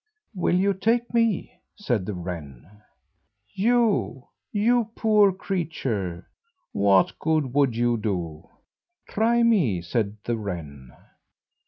[0.33, 2.81] "Will you take me?" said the wren.
[3.53, 6.25] "You, you poor creature,
[6.71, 8.49] what good would you do?"
[9.07, 10.91] "Try me," said the wren.